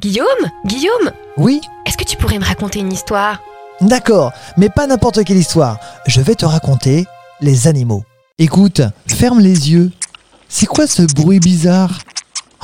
Guillaume 0.00 0.26
Guillaume 0.64 1.12
Oui 1.36 1.60
Est-ce 1.84 1.98
que 1.98 2.04
tu 2.04 2.16
pourrais 2.16 2.38
me 2.38 2.44
raconter 2.44 2.78
une 2.78 2.90
histoire? 2.90 3.42
D'accord, 3.82 4.32
mais 4.56 4.70
pas 4.70 4.86
n'importe 4.86 5.22
quelle 5.24 5.36
histoire. 5.36 5.78
Je 6.06 6.22
vais 6.22 6.34
te 6.34 6.46
raconter 6.46 7.04
les 7.42 7.68
animaux. 7.68 8.02
Écoute, 8.38 8.80
ferme 9.06 9.40
les 9.40 9.70
yeux. 9.70 9.92
C'est 10.48 10.64
quoi 10.64 10.86
ce 10.86 11.02
bruit 11.02 11.38
bizarre? 11.38 11.98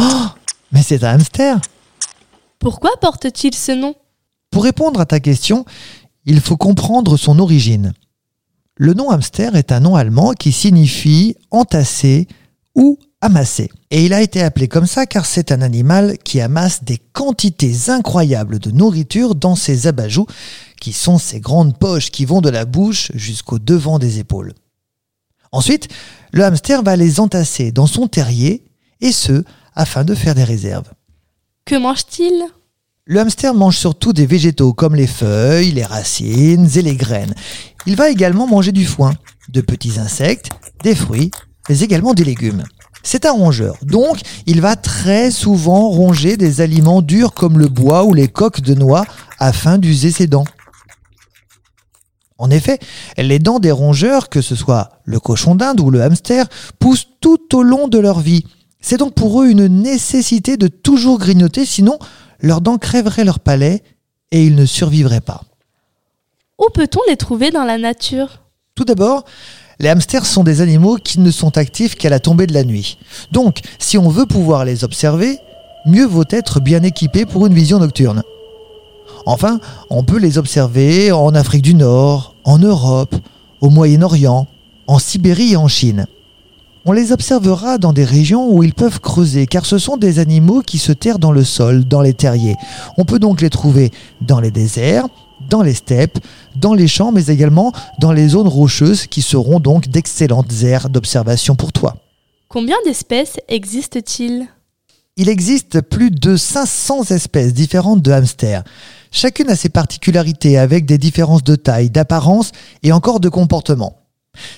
Oh 0.00 0.28
Mais 0.72 0.82
c'est 0.82 1.04
un 1.04 1.10
hamster 1.10 1.60
Pourquoi 2.58 2.92
porte-t-il 3.02 3.54
ce 3.54 3.72
nom? 3.72 3.94
Pour 4.50 4.64
répondre 4.64 4.98
à 4.98 5.04
ta 5.04 5.20
question, 5.20 5.66
il 6.24 6.40
faut 6.40 6.56
comprendre 6.56 7.18
son 7.18 7.38
origine. 7.38 7.92
Le 8.76 8.94
nom 8.94 9.10
hamster 9.10 9.56
est 9.56 9.72
un 9.72 9.80
nom 9.80 9.94
allemand 9.94 10.32
qui 10.32 10.52
signifie 10.52 11.36
entassé 11.50 12.28
ou 12.74 12.98
Et 13.90 14.04
il 14.04 14.12
a 14.12 14.22
été 14.22 14.42
appelé 14.42 14.68
comme 14.68 14.86
ça 14.86 15.06
car 15.06 15.26
c'est 15.26 15.52
un 15.52 15.62
animal 15.62 16.16
qui 16.24 16.40
amasse 16.40 16.84
des 16.84 16.98
quantités 16.98 17.74
incroyables 17.88 18.58
de 18.58 18.70
nourriture 18.70 19.34
dans 19.34 19.56
ses 19.56 19.86
abajoues, 19.86 20.26
qui 20.80 20.92
sont 20.92 21.18
ces 21.18 21.40
grandes 21.40 21.78
poches 21.78 22.10
qui 22.10 22.24
vont 22.24 22.40
de 22.40 22.50
la 22.50 22.64
bouche 22.64 23.10
jusqu'au 23.14 23.58
devant 23.58 23.98
des 23.98 24.18
épaules. 24.18 24.52
Ensuite, 25.52 25.88
le 26.32 26.44
hamster 26.44 26.82
va 26.82 26.96
les 26.96 27.18
entasser 27.20 27.72
dans 27.72 27.86
son 27.86 28.08
terrier, 28.08 28.64
et 29.00 29.12
ce, 29.12 29.44
afin 29.74 30.04
de 30.04 30.14
faire 30.14 30.34
des 30.34 30.44
réserves. 30.44 30.92
Que 31.64 31.76
mange-t-il? 31.76 32.44
Le 33.04 33.20
hamster 33.20 33.54
mange 33.54 33.76
surtout 33.76 34.12
des 34.12 34.26
végétaux 34.26 34.72
comme 34.72 34.94
les 34.94 35.06
feuilles, 35.06 35.72
les 35.72 35.84
racines 35.84 36.68
et 36.74 36.82
les 36.82 36.96
graines. 36.96 37.34
Il 37.86 37.96
va 37.96 38.10
également 38.10 38.46
manger 38.46 38.72
du 38.72 38.84
foin, 38.84 39.14
de 39.48 39.60
petits 39.60 39.98
insectes, 39.98 40.50
des 40.82 40.94
fruits, 40.94 41.30
mais 41.68 41.80
également 41.80 42.14
des 42.14 42.24
légumes. 42.24 42.64
C'est 43.06 43.24
un 43.24 43.30
rongeur, 43.30 43.76
donc 43.82 44.18
il 44.46 44.60
va 44.60 44.74
très 44.74 45.30
souvent 45.30 45.90
ronger 45.90 46.36
des 46.36 46.60
aliments 46.60 47.02
durs 47.02 47.34
comme 47.34 47.56
le 47.56 47.68
bois 47.68 48.02
ou 48.02 48.12
les 48.12 48.26
coques 48.26 48.62
de 48.62 48.74
noix 48.74 49.04
afin 49.38 49.78
d'user 49.78 50.10
ses 50.10 50.26
dents. 50.26 50.44
En 52.36 52.50
effet, 52.50 52.80
les 53.16 53.38
dents 53.38 53.60
des 53.60 53.70
rongeurs, 53.70 54.28
que 54.28 54.42
ce 54.42 54.56
soit 54.56 54.90
le 55.04 55.20
cochon 55.20 55.54
d'Inde 55.54 55.78
ou 55.78 55.92
le 55.92 56.02
hamster, 56.02 56.46
poussent 56.80 57.06
tout 57.20 57.54
au 57.54 57.62
long 57.62 57.86
de 57.86 57.98
leur 57.98 58.18
vie. 58.18 58.44
C'est 58.80 58.96
donc 58.96 59.14
pour 59.14 59.40
eux 59.40 59.46
une 59.50 59.68
nécessité 59.68 60.56
de 60.56 60.66
toujours 60.66 61.20
grignoter, 61.20 61.64
sinon 61.64 62.00
leurs 62.40 62.60
dents 62.60 62.76
crèveraient 62.76 63.24
leur 63.24 63.38
palais 63.38 63.84
et 64.32 64.44
ils 64.44 64.56
ne 64.56 64.66
survivraient 64.66 65.20
pas. 65.20 65.42
Où 66.58 66.66
peut-on 66.74 67.00
les 67.08 67.16
trouver 67.16 67.52
dans 67.52 67.64
la 67.64 67.78
nature? 67.78 68.42
Tout 68.74 68.84
d'abord, 68.84 69.26
les 69.78 69.88
hamsters 69.88 70.24
sont 70.24 70.44
des 70.44 70.60
animaux 70.60 70.96
qui 70.96 71.20
ne 71.20 71.30
sont 71.30 71.58
actifs 71.58 71.96
qu'à 71.96 72.08
la 72.08 72.20
tombée 72.20 72.46
de 72.46 72.54
la 72.54 72.64
nuit. 72.64 72.98
Donc, 73.32 73.60
si 73.78 73.98
on 73.98 74.08
veut 74.08 74.26
pouvoir 74.26 74.64
les 74.64 74.84
observer, 74.84 75.38
mieux 75.86 76.06
vaut 76.06 76.24
être 76.30 76.60
bien 76.60 76.82
équipé 76.82 77.26
pour 77.26 77.46
une 77.46 77.54
vision 77.54 77.78
nocturne. 77.78 78.22
Enfin, 79.26 79.60
on 79.90 80.02
peut 80.02 80.18
les 80.18 80.38
observer 80.38 81.12
en 81.12 81.34
Afrique 81.34 81.62
du 81.62 81.74
Nord, 81.74 82.34
en 82.44 82.58
Europe, 82.58 83.14
au 83.60 83.70
Moyen-Orient, 83.70 84.46
en 84.86 84.98
Sibérie 84.98 85.52
et 85.52 85.56
en 85.56 85.68
Chine. 85.68 86.06
On 86.84 86.92
les 86.92 87.10
observera 87.10 87.78
dans 87.78 87.92
des 87.92 88.04
régions 88.04 88.48
où 88.48 88.62
ils 88.62 88.72
peuvent 88.72 89.00
creuser, 89.00 89.48
car 89.48 89.66
ce 89.66 89.78
sont 89.78 89.96
des 89.96 90.20
animaux 90.20 90.62
qui 90.64 90.78
se 90.78 90.92
terrent 90.92 91.18
dans 91.18 91.32
le 91.32 91.42
sol, 91.42 91.84
dans 91.84 92.00
les 92.00 92.14
terriers. 92.14 92.54
On 92.96 93.04
peut 93.04 93.18
donc 93.18 93.40
les 93.40 93.50
trouver 93.50 93.90
dans 94.20 94.38
les 94.38 94.52
déserts, 94.52 95.08
dans 95.48 95.62
les 95.62 95.74
steppes, 95.74 96.18
dans 96.56 96.74
les 96.74 96.88
champs, 96.88 97.12
mais 97.12 97.26
également 97.26 97.72
dans 98.00 98.12
les 98.12 98.28
zones 98.28 98.48
rocheuses 98.48 99.06
qui 99.06 99.22
seront 99.22 99.60
donc 99.60 99.88
d'excellentes 99.88 100.62
aires 100.62 100.88
d'observation 100.88 101.56
pour 101.56 101.72
toi. 101.72 101.96
Combien 102.48 102.76
d'espèces 102.84 103.38
existent-ils? 103.48 104.46
Il 105.16 105.28
existe 105.28 105.80
plus 105.80 106.10
de 106.10 106.36
500 106.36 107.04
espèces 107.04 107.54
différentes 107.54 108.02
de 108.02 108.12
hamsters. 108.12 108.64
Chacune 109.10 109.48
a 109.48 109.56
ses 109.56 109.70
particularités 109.70 110.58
avec 110.58 110.84
des 110.84 110.98
différences 110.98 111.42
de 111.42 111.56
taille, 111.56 111.88
d'apparence 111.88 112.52
et 112.82 112.92
encore 112.92 113.18
de 113.18 113.30
comportement. 113.30 114.02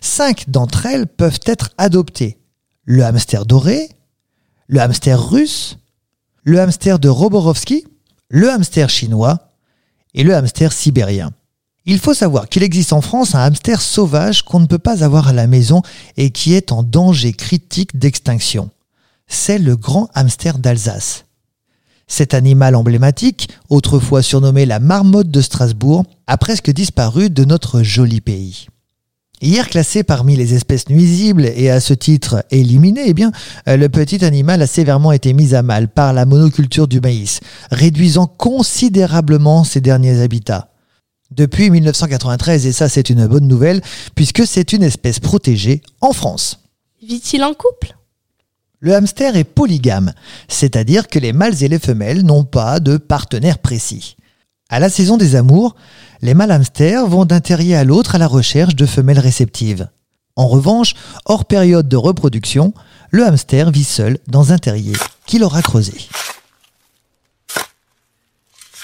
Cinq 0.00 0.48
d'entre 0.48 0.86
elles 0.86 1.06
peuvent 1.06 1.40
être 1.44 1.70
adoptées. 1.76 2.38
Le 2.84 3.04
hamster 3.04 3.44
doré, 3.44 3.90
le 4.66 4.80
hamster 4.80 5.22
russe, 5.28 5.78
le 6.42 6.60
hamster 6.60 6.98
de 6.98 7.08
Roborovski, 7.08 7.84
le 8.28 8.50
hamster 8.50 8.88
chinois 8.88 9.45
et 10.16 10.24
le 10.24 10.34
hamster 10.34 10.72
sibérien. 10.72 11.30
Il 11.84 12.00
faut 12.00 12.14
savoir 12.14 12.48
qu'il 12.48 12.64
existe 12.64 12.92
en 12.92 13.00
France 13.00 13.36
un 13.36 13.40
hamster 13.40 13.80
sauvage 13.80 14.42
qu'on 14.42 14.58
ne 14.58 14.66
peut 14.66 14.78
pas 14.78 15.04
avoir 15.04 15.28
à 15.28 15.32
la 15.32 15.46
maison 15.46 15.82
et 16.16 16.30
qui 16.30 16.54
est 16.54 16.72
en 16.72 16.82
danger 16.82 17.32
critique 17.32 17.96
d'extinction. 17.96 18.70
C'est 19.28 19.58
le 19.58 19.76
grand 19.76 20.08
hamster 20.14 20.58
d'Alsace. 20.58 21.26
Cet 22.08 22.34
animal 22.34 22.74
emblématique, 22.74 23.50
autrefois 23.68 24.22
surnommé 24.22 24.66
la 24.66 24.80
marmotte 24.80 25.30
de 25.30 25.40
Strasbourg, 25.40 26.04
a 26.26 26.36
presque 26.36 26.70
disparu 26.70 27.30
de 27.30 27.44
notre 27.44 27.82
joli 27.82 28.20
pays. 28.20 28.66
Hier 29.42 29.68
classé 29.68 30.02
parmi 30.02 30.34
les 30.34 30.54
espèces 30.54 30.88
nuisibles 30.88 31.44
et 31.44 31.68
à 31.68 31.80
ce 31.80 31.92
titre 31.92 32.42
éliminé, 32.50 33.02
eh 33.06 33.14
bien, 33.14 33.32
euh, 33.68 33.76
le 33.76 33.90
petit 33.90 34.24
animal 34.24 34.62
a 34.62 34.66
sévèrement 34.66 35.12
été 35.12 35.34
mis 35.34 35.54
à 35.54 35.62
mal 35.62 35.88
par 35.88 36.14
la 36.14 36.24
monoculture 36.24 36.88
du 36.88 37.02
maïs, 37.02 37.40
réduisant 37.70 38.26
considérablement 38.26 39.62
ses 39.62 39.82
derniers 39.82 40.22
habitats. 40.22 40.70
Depuis 41.30 41.70
1993, 41.70 42.66
et 42.66 42.72
ça 42.72 42.88
c'est 42.88 43.10
une 43.10 43.26
bonne 43.26 43.46
nouvelle, 43.46 43.82
puisque 44.14 44.46
c'est 44.46 44.72
une 44.72 44.82
espèce 44.82 45.20
protégée 45.20 45.82
en 46.00 46.14
France. 46.14 46.60
Vit-il 47.06 47.44
en 47.44 47.52
couple? 47.52 47.94
Le 48.78 48.94
hamster 48.94 49.36
est 49.36 49.44
polygame, 49.44 50.12
c'est-à-dire 50.48 51.08
que 51.08 51.18
les 51.18 51.34
mâles 51.34 51.62
et 51.62 51.68
les 51.68 51.78
femelles 51.78 52.22
n'ont 52.22 52.44
pas 52.44 52.80
de 52.80 52.96
partenaire 52.96 53.58
précis. 53.58 54.16
À 54.68 54.80
la 54.80 54.88
saison 54.88 55.16
des 55.16 55.36
amours, 55.36 55.76
les 56.22 56.34
mâles 56.34 56.50
hamsters 56.50 57.06
vont 57.06 57.24
d'un 57.24 57.40
terrier 57.40 57.76
à 57.76 57.84
l'autre 57.84 58.16
à 58.16 58.18
la 58.18 58.26
recherche 58.26 58.74
de 58.74 58.84
femelles 58.84 59.20
réceptives. 59.20 59.88
En 60.34 60.48
revanche, 60.48 60.94
hors 61.24 61.44
période 61.44 61.88
de 61.88 61.96
reproduction, 61.96 62.74
le 63.10 63.24
hamster 63.24 63.70
vit 63.70 63.84
seul 63.84 64.18
dans 64.26 64.52
un 64.52 64.58
terrier 64.58 64.94
qu'il 65.24 65.44
aura 65.44 65.62
creusé. 65.62 65.94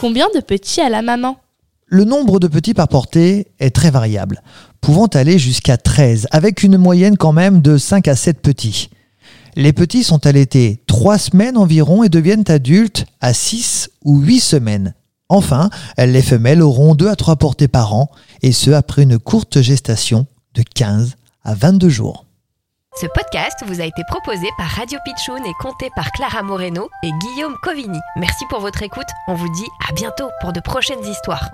Combien 0.00 0.28
de 0.34 0.40
petits 0.40 0.80
a 0.80 0.88
la 0.88 1.02
maman? 1.02 1.38
Le 1.86 2.04
nombre 2.04 2.40
de 2.40 2.48
petits 2.48 2.74
par 2.74 2.88
portée 2.88 3.46
est 3.60 3.74
très 3.74 3.90
variable, 3.90 4.42
pouvant 4.80 5.06
aller 5.06 5.38
jusqu'à 5.38 5.76
13, 5.76 6.26
avec 6.30 6.62
une 6.62 6.78
moyenne 6.78 7.16
quand 7.16 7.32
même 7.32 7.60
de 7.60 7.76
5 7.76 8.08
à 8.08 8.16
7 8.16 8.40
petits. 8.40 8.88
Les 9.56 9.72
petits 9.72 10.04
sont 10.04 10.26
allaités 10.26 10.82
3 10.86 11.18
semaines 11.18 11.56
environ 11.56 12.02
et 12.02 12.08
deviennent 12.08 12.44
adultes 12.48 13.06
à 13.20 13.34
6 13.34 13.90
ou 14.04 14.20
8 14.20 14.40
semaines. 14.40 14.94
Enfin, 15.28 15.70
les 15.98 16.22
femelles 16.22 16.62
auront 16.62 16.94
2 16.94 17.08
à 17.08 17.16
3 17.16 17.36
portées 17.36 17.68
par 17.68 17.94
an, 17.94 18.10
et 18.42 18.52
ce 18.52 18.70
après 18.70 19.02
une 19.02 19.18
courte 19.18 19.60
gestation 19.60 20.26
de 20.54 20.62
15 20.62 21.16
à 21.44 21.54
22 21.54 21.88
jours. 21.88 22.26
Ce 22.98 23.06
podcast 23.06 23.62
vous 23.66 23.82
a 23.82 23.84
été 23.84 24.02
proposé 24.08 24.46
par 24.56 24.68
Radio 24.68 24.98
Pitchoun 25.04 25.44
et 25.44 25.52
compté 25.60 25.90
par 25.94 26.10
Clara 26.12 26.42
Moreno 26.42 26.88
et 27.02 27.10
Guillaume 27.10 27.54
Covini. 27.62 27.98
Merci 28.16 28.44
pour 28.48 28.60
votre 28.60 28.82
écoute. 28.82 29.06
On 29.28 29.34
vous 29.34 29.52
dit 29.52 29.68
à 29.86 29.92
bientôt 29.92 30.30
pour 30.40 30.54
de 30.54 30.60
prochaines 30.60 31.04
histoires. 31.04 31.50